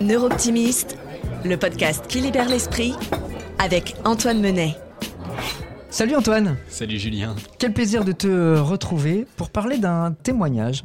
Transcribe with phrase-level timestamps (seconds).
[0.00, 0.96] Neurooptimiste,
[1.44, 2.94] le podcast qui libère l'esprit
[3.58, 4.76] avec Antoine Menet.
[5.90, 10.84] Salut Antoine Salut Julien Quel plaisir de te retrouver pour parler d'un témoignage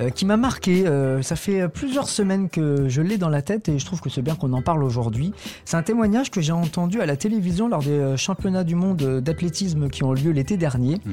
[0.00, 0.86] euh, qui m'a marqué.
[0.86, 4.08] Euh, ça fait plusieurs semaines que je l'ai dans la tête et je trouve que
[4.08, 5.34] c'est bien qu'on en parle aujourd'hui.
[5.66, 9.20] C'est un témoignage que j'ai entendu à la télévision lors des euh, championnats du monde
[9.20, 11.10] d'athlétisme qui ont lieu l'été dernier mmh.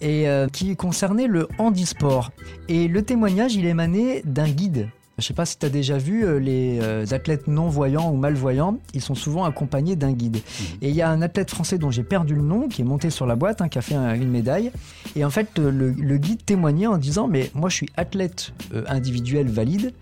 [0.00, 2.30] et qui concernait le handisport.
[2.68, 4.88] Et le témoignage, il émanait d'un guide
[5.18, 8.16] je ne sais pas si tu as déjà vu euh, les euh, athlètes non-voyants ou
[8.16, 10.36] malvoyants, ils sont souvent accompagnés d'un guide.
[10.36, 10.66] Mhm.
[10.82, 13.10] Et il y a un athlète français dont j'ai perdu le nom, qui est monté
[13.10, 14.72] sur la boîte, hein, qui a fait une médaille.
[15.14, 18.52] Et en fait, euh, le, guide témoignait en disant, mais moi je suis athlète
[18.86, 19.92] individuel valide.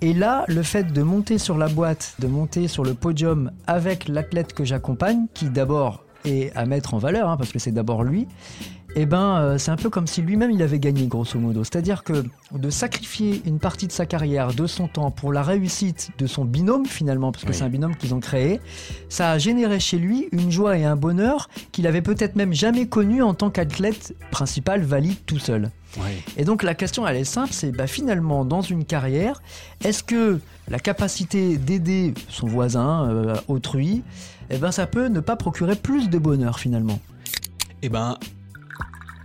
[0.00, 4.06] Et là, le fait de monter sur la boîte, de monter sur le podium avec
[4.08, 8.04] l'athlète que j'accompagne, qui d'abord est à mettre en valeur, hein, parce que c'est d'abord
[8.04, 8.26] lui,
[8.96, 11.62] eh ben, euh, c'est un peu comme si lui-même il avait gagné, grosso modo.
[11.62, 16.10] C'est-à-dire que de sacrifier une partie de sa carrière, de son temps, pour la réussite
[16.18, 18.60] de son binôme, finalement, parce que c'est un binôme qu'ils ont créé,
[19.08, 22.86] ça a généré chez lui une joie et un bonheur qu'il avait peut-être même jamais
[22.86, 25.70] connu en tant qu'athlète principal valide tout seul.
[26.36, 29.42] Et donc la question, elle est simple, c'est bah, finalement, dans une carrière,
[29.84, 34.02] est-ce que la capacité d'aider son voisin, euh, autrui,
[34.50, 36.98] eh ben, ça peut ne pas procurer plus de bonheur finalement?
[37.82, 38.18] Eh ben,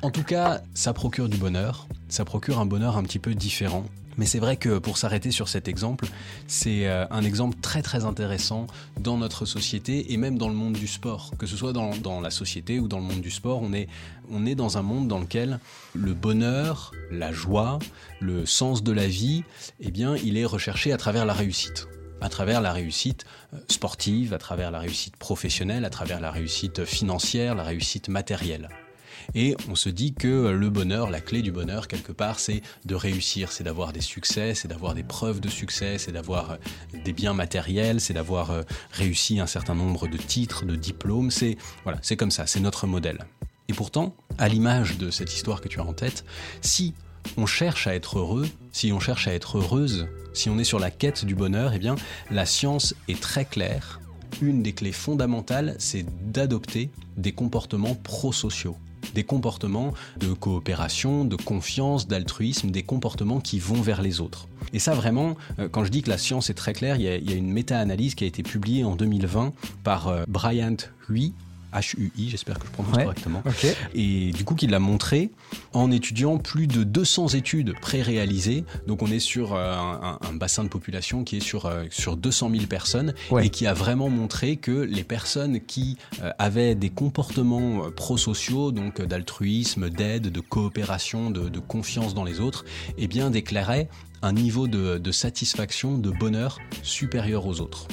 [0.04, 3.86] en tout cas, ça procure du bonheur, ça procure un bonheur un petit peu différent.
[4.18, 6.06] Mais c'est vrai que pour s'arrêter sur cet exemple,
[6.46, 8.68] c'est euh, un exemple très très intéressant
[9.00, 11.32] dans notre société et même dans le monde du sport.
[11.40, 13.88] Que ce soit dans, la société ou dans le monde du sport, on est,
[14.30, 15.60] on est dans un monde dans lequel
[15.94, 17.80] le bonheur, la joie,
[18.20, 19.44] le sens de la vie,
[19.80, 21.88] eh bien, il est recherché à travers la réussite
[22.22, 26.86] à travers la réussite euh, sportive, à travers la réussite professionnelle, à travers la réussite
[26.86, 28.70] financière, la réussite matérielle.
[29.36, 32.96] Et on se dit que le bonheur, la clé du bonheur, quelque part, c'est de
[32.96, 36.58] réussir, c'est d'avoir des succès, c'est d'avoir des preuves de succès, c'est d'avoir euh,
[37.04, 38.62] des biens matériels, c'est d'avoir euh,
[38.92, 41.32] réussi un certain nombre de titres, de diplômes.
[41.32, 43.26] C'est voilà, comme ça, c'est notre modèle.
[43.70, 46.26] Et pourtant, à l'image de cette histoire que tu as en tête,
[46.62, 46.94] si
[47.38, 50.80] on cherche à être heureux, si on cherche à être heureuse, si on est sur
[50.80, 51.96] la quête du bonheur, eh bien,
[52.30, 54.00] la science est très claire.
[54.42, 58.78] Une des clés fondamentales, c'est d'adopter des comportements prosociaux
[59.14, 64.48] des comportements de coopération, de confiance, d'altruisme, des comportements qui vont vers les autres.
[64.74, 67.34] Et ça vraiment, euh, quand je dis que la science est très claire, il y
[67.34, 69.54] a, une méta-analyse qui a été publiée en 2020
[69.84, 70.78] par euh, Bryant
[71.10, 71.34] Hui,
[71.80, 73.44] HUI, j'espère que je prononce correctement.
[73.94, 75.32] Et du coup, qu'il l'a montré
[75.74, 78.64] en étudiant plus de 200 études pré-réalisées.
[78.88, 82.52] Donc, on est sur euh, un, bassin de population qui est sur, euh, sur 200
[82.52, 87.90] 000 personnes et qui a vraiment montré que les personnes qui euh, avaient des comportements
[87.96, 92.66] prosociaux, donc d'altruisme, d'aide, de coopération, de, de, confiance dans les autres,
[92.98, 93.90] eh bien, déclaraient
[94.22, 97.88] un niveau de, de satisfaction, de bonheur supérieur aux autres.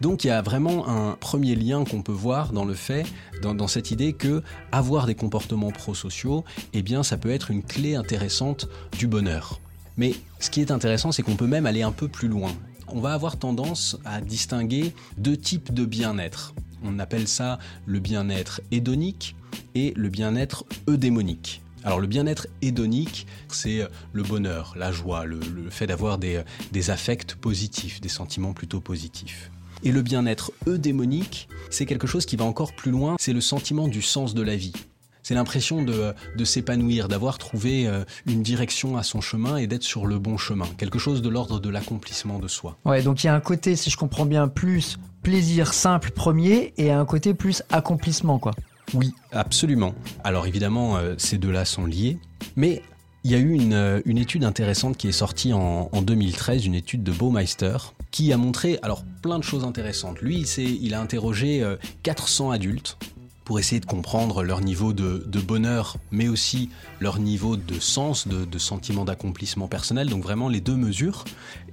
[0.00, 3.06] Donc il y a vraiment un premier lien qu'on peut voir dans le fait,
[3.42, 7.94] dans, cette idée que avoir des comportements prosociaux, eh bien ça peut être une clé
[7.94, 8.68] intéressante
[8.98, 9.60] du bonheur.
[9.96, 12.52] Mais ce qui est intéressant, c'est qu'on peut même aller un peu plus loin.
[12.88, 16.54] On va avoir tendance à distinguer deux types de bien-être.
[16.82, 19.36] On appelle ça le bien-être hédonique
[19.74, 21.62] et le bien-être eudémonique.
[21.84, 25.38] Alors le bien-être hédonique, c'est le bonheur, la joie, le,
[25.70, 29.50] fait d'avoir des, des affects positifs, des sentiments plutôt positifs.
[29.84, 33.86] Et le bien-être eudémonique, c'est quelque chose qui va encore plus loin, c'est le sentiment
[33.86, 34.72] du sens de la vie.
[35.22, 36.14] C'est l'impression de,
[36.44, 40.66] s'épanouir, d'avoir trouvé euh, une direction à son chemin et d'être sur le bon chemin.
[40.78, 42.76] Quelque chose de l'ordre de l'accomplissement de soi.
[42.84, 46.72] Ouais, donc il y a un côté, si je comprends bien, plus plaisir simple premier
[46.76, 48.52] et un côté plus accomplissement, quoi.
[48.92, 49.94] Oui, absolument.
[50.24, 52.18] Alors évidemment, euh, ces deux-là sont liés,
[52.56, 52.82] mais
[53.24, 56.74] il y a eu une, euh, étude intéressante qui est sortie en, en 2013, une
[56.74, 57.76] étude de Baumeister,
[58.10, 60.20] qui a montré alors plein de choses intéressantes.
[60.20, 61.64] Lui, il a interrogé
[62.02, 62.98] 400 euh, adultes
[63.44, 68.58] pour essayer de comprendre leur niveau de, bonheur, mais aussi leur niveau de sens, de,
[68.58, 71.24] sentiment d'accomplissement personnel, donc vraiment les deux mesures.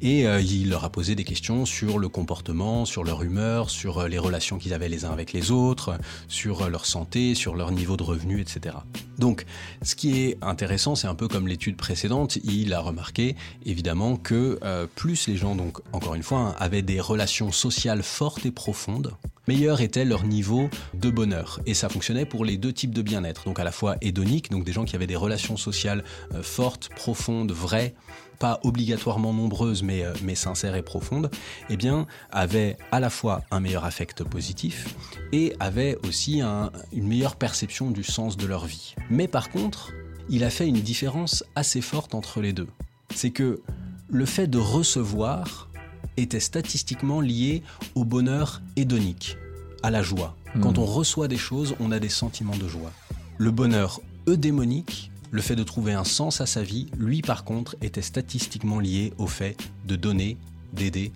[0.01, 4.00] Et euh, il leur a posé des questions sur le comportement, sur leur humeur, sur
[4.00, 5.97] euh, les relations qu'ils avaient les uns avec les autres,
[6.27, 8.77] sur euh, leur santé, sur leur niveau de revenu, etc.
[9.19, 9.45] Donc,
[9.83, 13.35] ce qui est intéressant, c'est un peu comme l'étude précédente, il a remarqué
[13.65, 14.59] évidemment que
[14.95, 19.12] plus les gens, donc encore une fois, hein, avaient des relations sociales fortes et profondes,
[19.47, 21.59] meilleur était leur niveau de bonheur.
[21.65, 24.63] Et ça fonctionnait pour les deux types de bien-être, donc à la fois hédonique, donc
[24.63, 26.03] des gens qui avaient des relations sociales
[26.33, 27.95] euh, fortes, profondes, vraies,
[28.39, 31.29] pas obligatoirement nombreuses, mais, euh, mais sincères et profondes,
[31.69, 34.95] eh bien, avaient à la fois un meilleur affect positif
[35.31, 38.95] et avaient aussi une meilleure perception du sens de leur vie.
[39.09, 39.91] Mais par contre,
[40.29, 42.67] il a fait une différence assez forte entre les deux.
[43.13, 43.61] C'est que
[44.09, 45.69] le fait de recevoir
[46.17, 47.63] était statistiquement lié
[47.95, 49.37] au bonheur hédonique,
[49.83, 50.35] à la joie.
[50.61, 50.81] Quand Hmm.
[50.81, 52.91] on reçoit des choses, on a des sentiments de joie.
[53.37, 57.75] Le bonheur eudémonique, le fait de trouver un sens à sa vie, lui par contre,
[57.81, 60.37] était statistiquement lié au fait de donner,
[60.73, 61.11] d'aider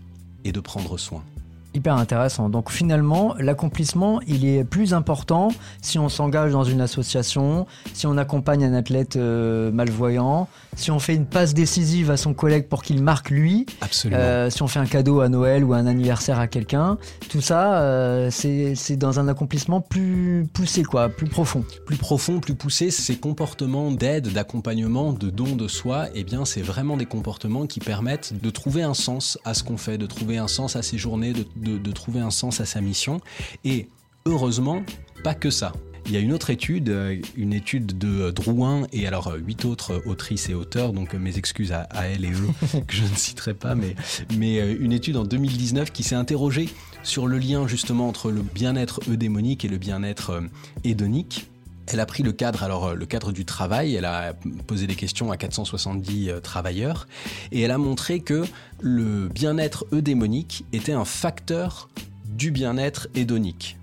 [0.46, 1.24] et de prendre soin.
[1.76, 2.48] Hyper intéressant.
[2.48, 5.50] Donc finalement, l'accomplissement, il est plus important
[5.82, 11.00] si on s'engage dans une association, si on accompagne un athlète euh, malvoyant, si on
[11.00, 14.22] fait une passe décisive à son collègue pour qu'il marque lui, Absolument.
[14.22, 16.98] euh, si on fait un cadeau à Noël ou un anniversaire à quelqu'un.
[17.30, 21.66] Tout ça, euh, c'est dans un accomplissement plus poussé, quoi, plus profond.
[21.86, 26.62] plus profond, plus poussé, ces comportements d'aide, d'accompagnement, de don de soi, eh bien, c'est
[26.62, 30.38] vraiment des comportements qui permettent de trouver un sens à ce qu'on fait, de trouver
[30.38, 33.20] un sens à ses journées, de, de- de trouver un sens à sa mission.
[33.66, 33.90] Et
[34.26, 34.84] heureusement,
[35.24, 35.74] pas que ça.
[36.08, 39.38] Il y a une autre étude, euh, une étude de euh, Drouin et alors euh,
[39.38, 43.02] huit autres autrices et auteurs, donc mes excuses à, à elles et eux que je
[43.02, 43.96] ne citerai pas, mais,
[44.38, 46.70] mais une étude en 2019 qui s'est interrogée
[47.02, 50.44] sur le lien justement entre le bien-être eudémonique et le bien-être
[50.84, 51.48] hédonique.
[51.88, 54.34] Elle a pris le cadre, alors euh, le cadre du travail, elle a
[54.68, 57.08] posé des questions à 470 euh, travailleurs
[57.52, 58.44] et elle a montré que
[58.82, 61.90] le bien-être eudémonique était un facteur
[62.26, 63.78] du bien-être hédonique.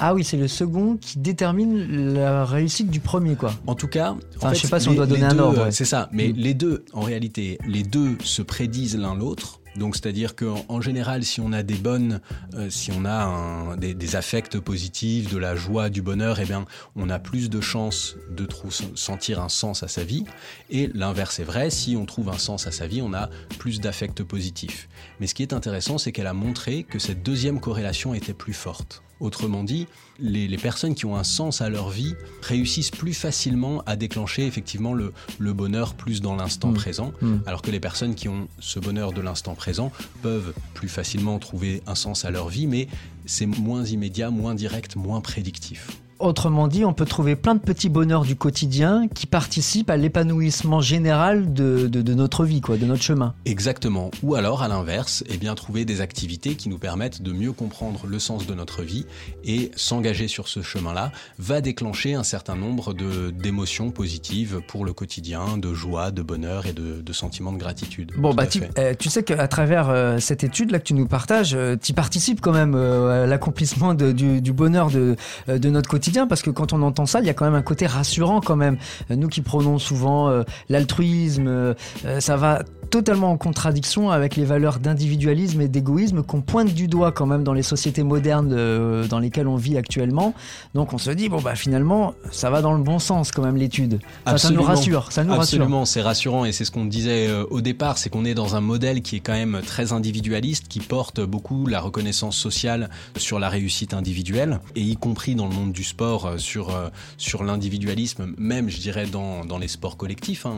[0.00, 3.52] Ah oui, c'est le second qui détermine la réussite du premier, quoi.
[3.66, 5.64] En tout cas, Enfin, en je fait, sais pas si on doit donner un ordre,
[5.64, 5.70] ouais.
[5.72, 6.36] C'est ça, mais Mm.
[6.36, 9.60] les deux, en réalité, les deux se prédisent l'un l'autre.
[9.78, 12.20] Donc, c'est-à-dire qu'en en général, si on a des bonnes,
[12.54, 16.64] euh, si on a des, des affects positifs, de la joie, du bonheur, eh bien,
[16.96, 18.46] on a plus de chances de
[18.94, 20.24] sentir un sens à sa vie.
[20.70, 23.80] Et l'inverse est vrai, si on trouve un sens à sa vie, on a plus
[23.80, 24.88] d'affects positifs.
[25.20, 28.54] Mais ce qui est intéressant, c'est qu'elle a montré que cette deuxième corrélation était plus
[28.54, 29.02] forte.
[29.20, 29.86] Autrement dit,
[30.20, 34.46] les, les personnes qui ont un sens à leur vie réussissent plus facilement à déclencher
[34.46, 36.74] effectivement le, le bonheur plus dans l'instant Mm.
[36.74, 37.36] présent, Mm.
[37.46, 39.90] alors que les personnes qui ont ce bonheur de l'instant présent
[40.22, 42.88] peuvent plus facilement trouver un sens à leur vie, mais
[43.26, 45.88] c'est moins immédiat, moins direct, moins prédictif.
[46.18, 50.80] Autrement dit, on peut trouver plein de petits bonheurs du quotidien qui participent à l'épanouissement
[50.80, 53.34] général de, de- de notre vie, quoi, de notre chemin.
[53.44, 54.10] Exactement.
[54.24, 58.06] Ou alors, à l'inverse, eh bien, trouver des activités qui nous permettent de mieux comprendre
[58.08, 59.06] le sens de notre vie
[59.44, 62.94] et s'engager sur ce chemin-là va déclencher un certain nombre
[63.32, 68.12] d'émotions positives pour le quotidien, de joie, de bonheur et de, de sentiments de gratitude.
[68.16, 71.06] Bon, bah, à tu, euh, sais qu'à travers euh, cette étude là que tu nous
[71.06, 75.14] partages, tu participes quand même euh, à l'accomplissement du, du bonheur de,
[75.48, 77.54] euh, de notre quotidien, parce que quand on entend ça, il y a quand même
[77.54, 78.78] un côté rassurant quand même.
[79.10, 81.74] Euh, Nous qui prenons souvent euh, l'altruisme, euh,
[82.20, 87.12] ça va totalement en contradiction avec les valeurs d'individualisme et d'égoïsme qu'on pointe du doigt
[87.12, 90.34] quand même dans les sociétés modernes euh, dans lesquelles on vit actuellement.
[90.74, 93.56] Donc on se dit bon bah finalement ça va dans le bon sens quand même
[93.56, 94.00] l'étude.
[94.36, 95.60] Ça nous rassure, ça nous rassure.
[95.60, 98.56] Absolument, c'est rassurant et c'est ce qu'on disait euh, au départ, c'est qu'on est dans
[98.56, 103.38] un modèle qui est quand même très individualiste, qui porte beaucoup la reconnaissance sociale sur
[103.38, 106.74] la réussite individuelle et y compris dans le monde du sport euh, sur
[107.16, 110.46] sur l'individualisme, même je dirais dans, dans les sports collectifs.
[110.46, 110.56] hein,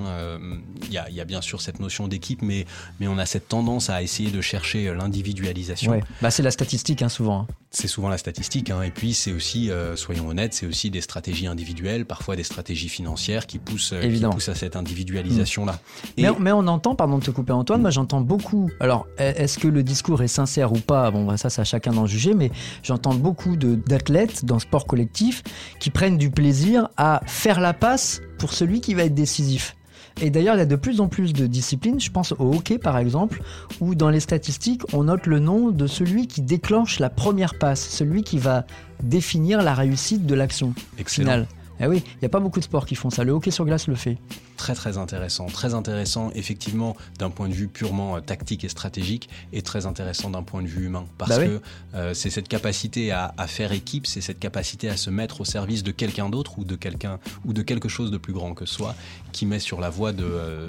[0.86, 2.66] Il y, a, il y a bien sûr cette notion d'équipe, mais
[3.00, 5.92] mais on a cette tendance à essayer de chercher euh, l'individualisation.
[5.92, 6.02] Ouais.
[6.22, 7.40] Bah, c'est la statistique hein, souvent.
[7.40, 7.46] hein.
[7.72, 8.82] C'est souvent la statistique, hein.
[8.82, 12.88] et puis c'est aussi, euh, soyons honnêtes, c'est aussi des stratégies individuelles, parfois des stratégies
[12.88, 15.78] financières qui poussent, euh, qui poussent à cette individualisation-là.
[16.16, 18.70] Et- Mais, mais on entend, pardon de te couper Antoine, moi j'entends beaucoup.
[18.80, 21.10] Alors, est-ce que le discours est sincère ou pas?
[21.12, 22.50] Bon, bah, ça, c'est à chacun d'en juger, mais
[22.82, 25.42] j'entends beaucoup d'athlètes dans le sport collectif
[25.78, 29.76] qui prennent du plaisir à faire la passe pour celui qui va être décisif.
[30.22, 32.78] Et d'ailleurs, il y a de plus en plus de disciplines, je pense au hockey
[32.78, 33.42] par exemple,
[33.80, 37.88] où dans les statistiques, on note le nom de celui qui déclenche la première passe,
[37.88, 38.66] celui qui va
[39.02, 40.74] définir la réussite de l'action
[41.06, 41.46] finale.
[41.80, 43.24] Eh oui, il n'y a pas beaucoup de sports qui font ça.
[43.24, 44.18] Le hockey sur glace le fait.
[44.60, 49.30] Très très intéressant, très intéressant effectivement d'un point de vue purement euh, tactique et stratégique
[49.54, 51.46] et très intéressant d'un point de vue humain parce Bah oui.
[51.46, 51.60] que
[51.96, 55.46] euh, c'est cette capacité à, à faire équipe, c'est cette capacité à se mettre au
[55.46, 58.66] service de quelqu'un d'autre ou de quelqu'un ou de quelque chose de plus grand que
[58.66, 58.94] soi
[59.32, 60.68] qui met sur la voie de, euh,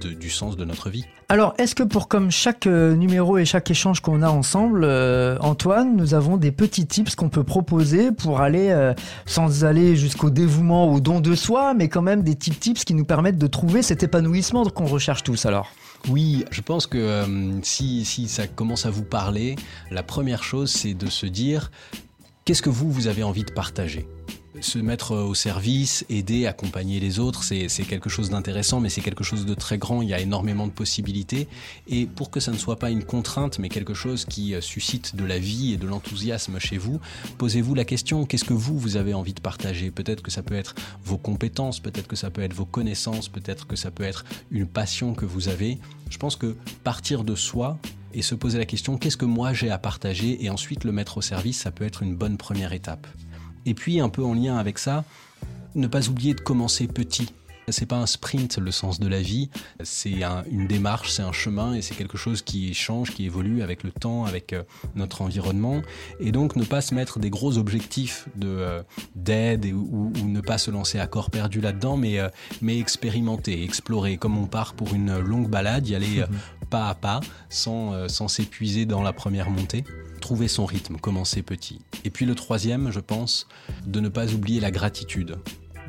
[0.00, 1.04] de- du sens de notre vie.
[1.28, 5.96] Alors, est-ce que pour comme chaque numéro et chaque échange qu'on a ensemble, euh, Antoine,
[5.96, 8.70] nous avons des petits tips qu'on peut proposer pour aller,
[9.26, 12.94] sans aller jusqu'au dévouement, au don de soi, mais quand même des petits tips qui
[12.94, 15.72] nous permettent de trouver cet épanouissement qu'on recherche tous alors
[16.08, 19.56] Oui, je pense que euh, si, si ça commence à vous parler,
[19.90, 21.70] la première chose c'est de se dire
[22.44, 24.06] qu'est-ce que vous, vous avez envie de partager?
[24.60, 29.00] Se mettre au service, aider, accompagner les autres, c'est c'est quelque chose d'intéressant, mais c'est
[29.00, 30.02] quelque chose de très grand.
[30.02, 31.48] Il y a énormément de possibilités.
[31.88, 35.16] Et pour que ça ne soit pas une contrainte, mais quelque chose qui euh, suscite
[35.16, 37.00] de la vie et de l'enthousiasme chez vous,
[37.38, 39.90] posez-vous la question qu'est-ce que vous, vous avez envie de partager?
[39.90, 43.66] Peut-être que ça peut être vos compétences, peut-être que ça peut être vos connaissances, peut-être
[43.66, 45.78] que ça peut être une passion que vous avez.
[46.10, 47.78] Je pense que partir de soi
[48.14, 50.42] et se poser la question qu'est-ce que moi j'ai à partager?
[50.44, 53.06] Et ensuite le mettre au service, ça peut être une bonne première étape.
[53.66, 55.04] Et puis un peu en lien avec ça,
[55.74, 57.28] ne pas oublier de commencer petit.
[57.68, 59.50] C'est pas un sprint le sens de la vie,
[59.82, 63.82] c'est une démarche, c'est un chemin et c'est quelque chose qui change, qui évolue avec
[63.82, 64.62] le temps, avec euh,
[64.94, 65.82] notre environnement.
[66.20, 68.82] Et donc ne pas se mettre des gros objectifs de euh,
[69.16, 72.28] d'aide ou, ne pas se lancer à corps perdu là-dedans, mais euh,
[72.62, 74.16] mais expérimenter, explorer.
[74.16, 76.68] Comme on part pour une longue balade, y aller mhm.
[76.70, 77.18] pas à pas,
[77.48, 79.82] sans sans s'épuiser dans la première montée
[80.26, 81.78] trouver son rythme, commencer petit.
[82.04, 83.46] Et puis le troisième, je pense,
[83.86, 85.36] de ne pas oublier la gratitude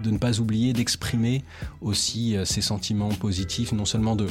[0.03, 1.43] de ne pas oublier d'exprimer
[1.81, 4.27] aussi euh, ses sentiments positifs, non seulement de,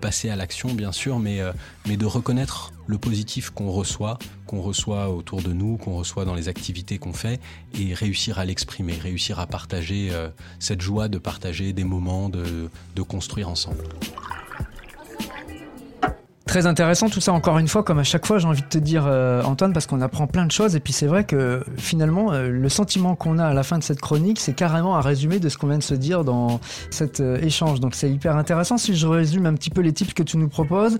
[0.00, 1.50] passer à l'action bien sûr, mais, euh,
[1.88, 6.36] mais de reconnaître le positif qu'on reçoit, qu'on reçoit autour de nous, qu'on reçoit dans
[6.36, 7.40] les activités qu'on fait,
[7.76, 10.28] et réussir à l'exprimer, réussir à partager euh,
[10.60, 13.82] cette joie de partager des moments, de, de construire ensemble.
[16.48, 18.78] Très intéressant tout ça encore une fois, comme à chaque fois j'ai envie de te
[18.78, 22.32] dire euh, Antoine, parce qu'on apprend plein de choses et puis c'est vrai que finalement
[22.32, 25.40] euh, le sentiment qu'on a à la fin de cette chronique c'est carrément un résumé
[25.40, 26.58] de ce qu'on vient de se dire dans
[26.90, 27.80] cet euh, échange.
[27.80, 30.48] Donc c'est hyper intéressant si je résume un petit peu les tips que tu nous
[30.48, 30.96] proposes.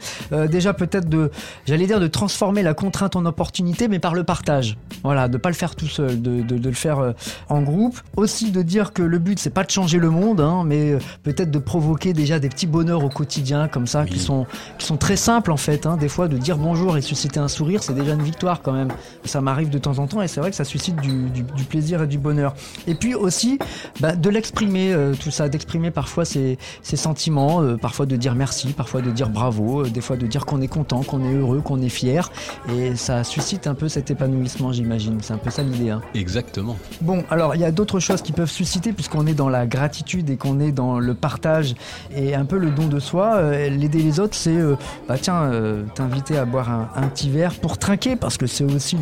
[0.50, 1.30] déjà peut-être de,
[1.66, 4.76] j'allais dire de transformer la contrainte en opportunité mais par le partage.
[5.02, 7.14] Voilà, de pas le faire tout seul, de, de, de le faire
[7.48, 7.98] en groupe.
[8.16, 11.50] Aussi de dire que le but c'est pas de changer le monde, hein, mais peut-être
[11.50, 14.44] de provoquer déjà des petits bonheurs au quotidien comme ça qui sont
[14.76, 15.87] qui sont très simples en fait.
[15.87, 15.97] Hein.
[15.97, 18.88] Des fois, de dire bonjour et susciter un sourire, c'est déjà une victoire quand même.
[19.25, 22.07] Ça m'arrive de temps en temps et c'est vrai que ça suscite du, plaisir et
[22.07, 22.54] du bonheur.
[22.87, 23.59] Et puis aussi,
[24.00, 28.73] bah, de l'exprimer, euh, tout ça, d'exprimer parfois ses, sentiments, euh, parfois de dire merci,
[28.73, 31.61] parfois de dire bravo, euh, des fois de dire qu'on est content, qu'on est heureux,
[31.61, 32.30] qu'on est fier.
[32.75, 35.18] Et ça suscite un peu cet épanouissement, j'imagine.
[35.23, 35.90] C'est un peu ça l'idée.
[35.90, 36.02] Hein.
[36.14, 36.76] Exactement.
[37.00, 40.30] Bon, alors il y a d'autres choses qui peuvent susciter puisqu'on est dans la gratitude
[40.30, 41.75] et qu'on est dans le partage
[42.14, 43.40] et un peu le don de soi.
[43.68, 44.59] L'aider les autres, c'est
[45.07, 48.97] bah, euh, t'inviter à boire un, petit verre pour trinquer, parce que c'est aussi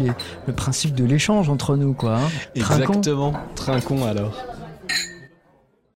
[0.46, 2.16] le principe de l'échange entre nous, quoi.
[2.16, 2.28] Hein.
[2.54, 4.55] Exactement, trinquons alors.